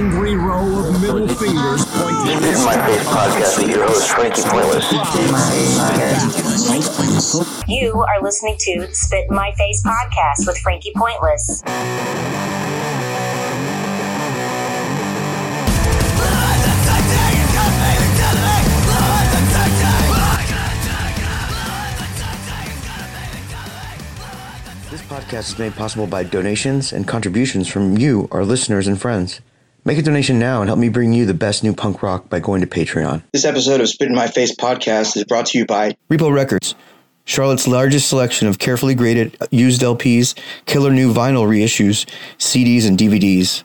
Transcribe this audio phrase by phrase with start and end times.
[0.00, 4.40] angry row of middle fingers pointing This is my face podcast with your host Frankie
[4.46, 4.90] Pointless.
[7.68, 11.60] You are listening to Spit in My Face podcast with Frankie Pointless.
[24.90, 29.42] This podcast is made possible by donations and contributions from you, our listeners and friends.
[29.84, 32.38] Make a donation now and help me bring you the best new punk rock by
[32.38, 33.22] going to Patreon.
[33.32, 36.74] This episode of Spit in My Face podcast is brought to you by Repo Records,
[37.24, 42.04] Charlotte's largest selection of carefully graded used LPs, killer new vinyl reissues,
[42.36, 43.62] CDs, and DVDs.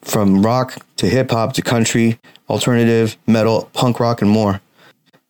[0.00, 4.62] From rock to hip hop to country, alternative, metal, punk rock, and more.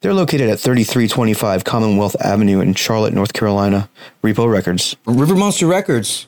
[0.00, 3.88] They're located at 3325 Commonwealth Avenue in Charlotte, North Carolina.
[4.22, 4.94] Repo Records.
[5.06, 6.26] River Monster Records.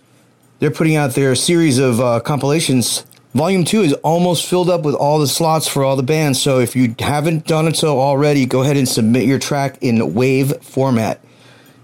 [0.58, 3.04] They're putting out their series of uh, compilations.
[3.36, 6.40] Volume 2 is almost filled up with all the slots for all the bands.
[6.40, 10.14] So if you haven't done it so already, go ahead and submit your track in
[10.14, 11.20] WAVE format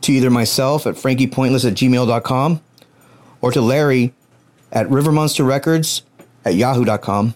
[0.00, 2.62] to either myself at frankiepointless at gmail.com
[3.42, 4.14] or to Larry
[4.72, 6.00] at rivermonsterrecords
[6.47, 7.34] at yahoo.com.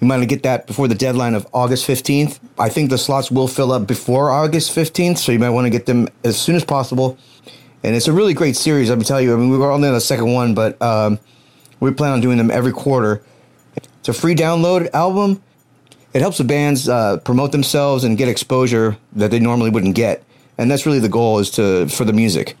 [0.00, 2.40] You might get that before the deadline of August 15th.
[2.58, 5.70] I think the slots will fill up before August 15th, so you might want to
[5.70, 7.16] get them as soon as possible.
[7.84, 9.32] And it's a really great series, let me tell you.
[9.32, 11.20] I mean, we were only on the second one, but um,
[11.78, 13.22] we plan on doing them every quarter.
[14.04, 15.42] It's a free download album.
[16.12, 20.22] It helps the bands uh, promote themselves and get exposure that they normally wouldn't get.
[20.58, 22.54] And that's really the goal is to for the music.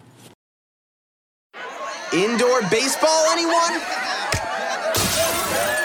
[2.14, 4.13] Indoor baseball, anyone?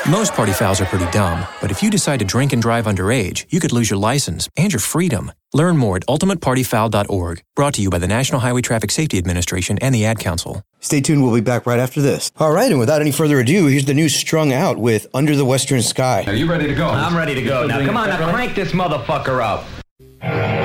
[0.09, 3.45] Most party fouls are pretty dumb, but if you decide to drink and drive underage,
[3.49, 5.31] you could lose your license and your freedom.
[5.53, 7.43] Learn more at ultimatepartyfoul.org.
[7.55, 10.63] Brought to you by the National Highway Traffic Safety Administration and the Ad Council.
[10.79, 12.31] Stay tuned, we'll be back right after this.
[12.37, 15.45] All right, and without any further ado, here's the new Strung Out with Under the
[15.45, 16.23] Western Sky.
[16.25, 16.87] Are you ready to go?
[16.87, 17.67] I'm ready to go.
[17.67, 20.58] Now, come on, now crank this motherfucker up.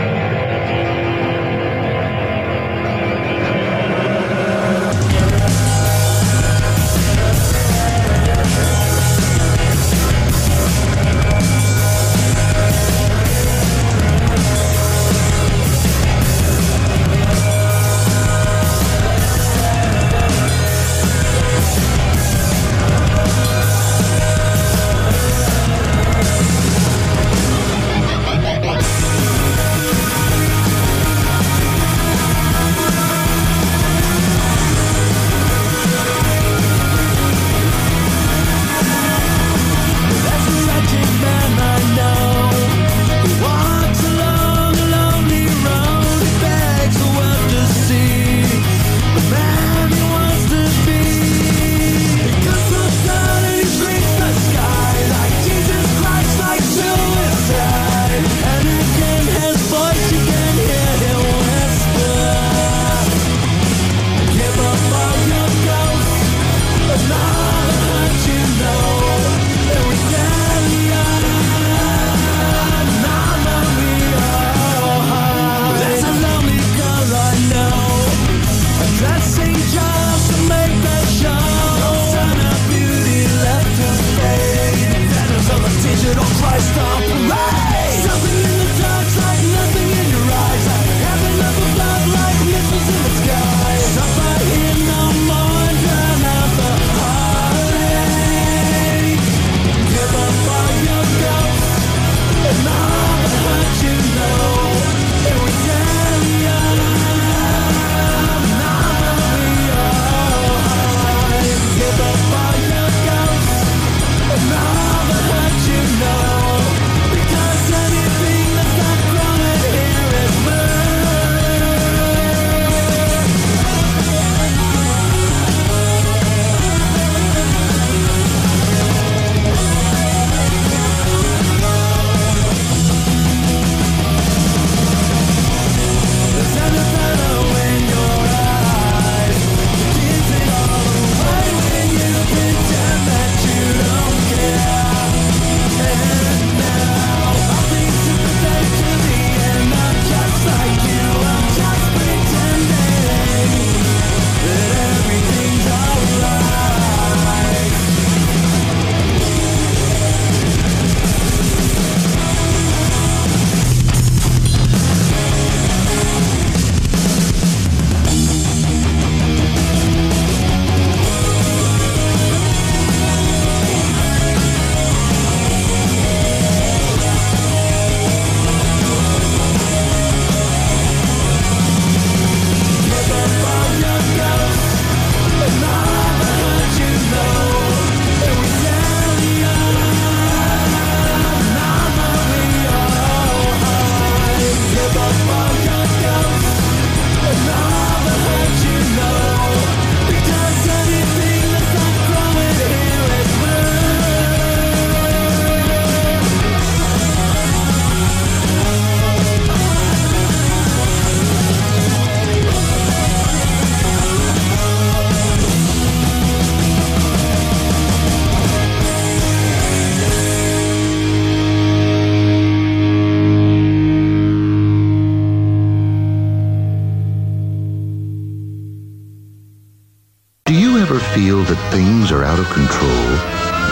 [232.45, 233.05] Of control,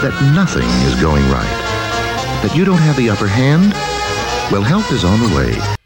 [0.01, 1.45] that nothing is going right,
[2.41, 3.71] that you don't have the upper hand?
[4.51, 5.82] Well, help is on the way.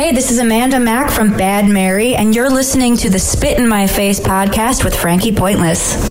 [0.00, 3.68] Hey, this is Amanda Mack from Bad Mary, and you're listening to the Spit in
[3.68, 6.10] My Face podcast with Frankie Pointless.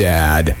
[0.00, 0.56] Dad.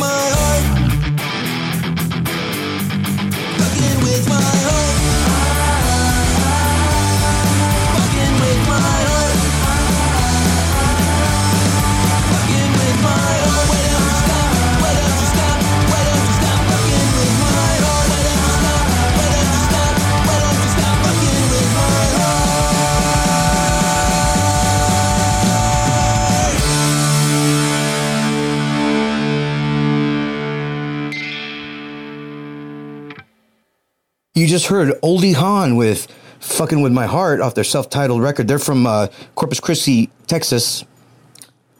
[0.00, 0.49] My heart.
[34.50, 36.08] Just heard Oldie Hahn with
[36.40, 38.48] Fucking With My Heart off their self titled record.
[38.48, 40.84] They're from uh, Corpus Christi, Texas.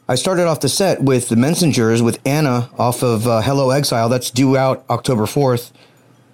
[0.07, 4.07] I started off the set with The Menzingers with Anna off of uh, Hello Exile.
[4.07, 5.73] That's due out October 4th.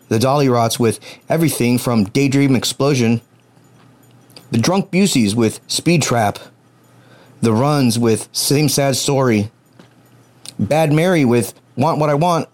[0.10, 3.22] The Dolly Rots with everything from Daydream Explosion.
[4.52, 6.38] The Drunk Buseys with Speed Trap.
[7.42, 9.50] The Runs with Same Sad Story.
[10.60, 12.48] Bad Mary with Want What I Want.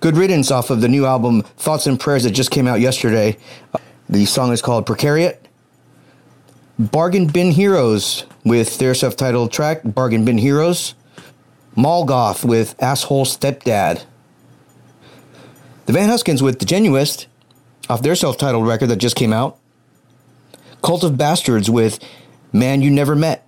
[0.00, 3.38] Good Riddance off of the new album Thoughts and Prayers that just came out yesterday.
[4.08, 5.38] The song is called Precariat.
[6.78, 10.94] Bargain Bin Heroes with their self titled track, Bargain Bin Heroes.
[11.76, 14.04] Malgoth with Asshole Stepdad.
[15.86, 17.26] The Van Huskins with The Genuist
[17.88, 19.58] off their self titled record that just came out.
[20.82, 21.98] Cult of Bastards with
[22.52, 23.46] Man You Never Met.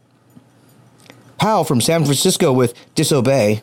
[1.39, 3.63] Powell from San Francisco with Disobey.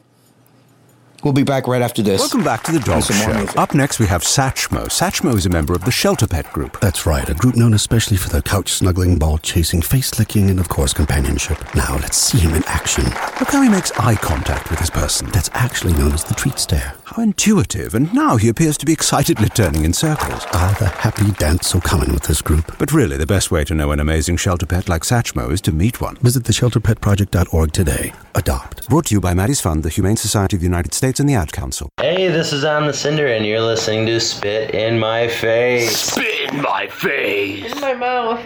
[1.26, 2.20] We'll be back right after this.
[2.20, 3.38] Welcome back to the Dog And some more Show.
[3.40, 3.58] music.
[3.58, 4.86] Up next, we have Satchmo.
[4.86, 6.80] Satchmo is a member of the Shelter Pet Group.
[6.82, 10.60] That's right, a group known especially for their couch snuggling, ball chasing, face licking, and
[10.60, 11.58] of course companionship.
[11.73, 13.06] Now let's see him in action.
[13.40, 15.28] Look how he makes eye contact with his person.
[15.32, 16.94] That's actually known as the treat stare.
[17.16, 20.46] How intuitive, and now he appears to be excitedly turning in circles.
[20.52, 22.78] Ah, the happy dance so common with this group.
[22.78, 25.72] But really, the best way to know an amazing shelter pet like Satchmo is to
[25.72, 26.18] meet one.
[26.18, 28.12] Visit theshelterpetproject.org today.
[28.36, 28.90] Adopt.
[28.90, 31.36] Brought to you by Maddie's Fund, the Humane Society of the United States, and the
[31.36, 31.88] Ad Council.
[32.02, 35.98] Hey, this is On the Cinder, and you're listening to Spit in My Face.
[35.98, 37.72] Spit in my face.
[37.72, 38.46] In my mouth.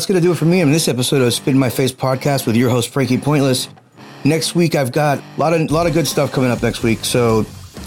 [0.00, 1.92] that's going to do it for me on this episode of Spit in My Face
[1.92, 3.68] podcast with your host, Frankie Pointless.
[4.24, 7.04] Next week, I've got a lot of, lot of good stuff coming up next week.
[7.04, 7.42] So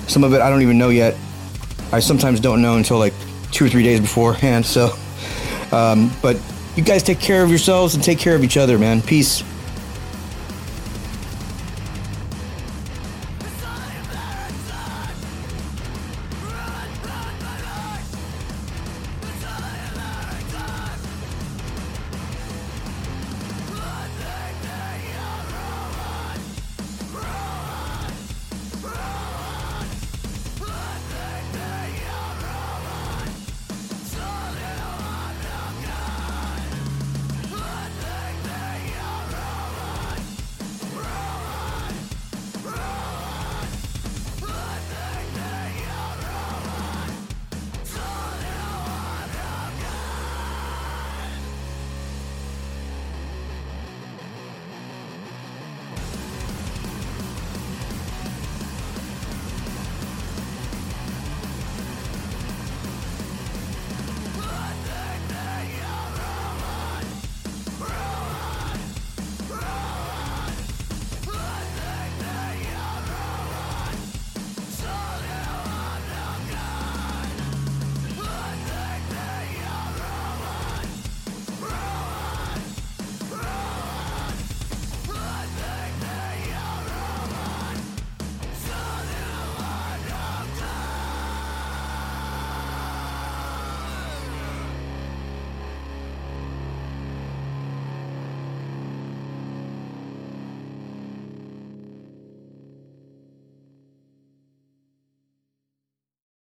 [0.05, 1.17] some of it I don't even know yet.
[1.91, 3.15] I sometimes don't know until like
[3.51, 4.63] two or three days beforehand.
[4.63, 4.95] So,
[5.71, 6.39] um, but
[6.75, 9.01] you guys take care of yourselves and take care of each other, man.
[9.01, 9.43] Peace.